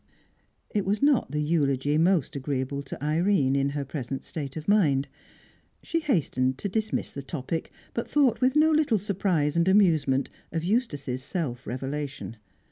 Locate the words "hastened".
5.99-6.57